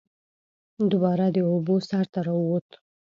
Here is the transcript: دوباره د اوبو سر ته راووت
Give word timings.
دوباره 0.91 1.25
د 1.35 1.37
اوبو 1.51 1.75
سر 1.89 2.05
ته 2.13 2.19
راووت 2.27 2.67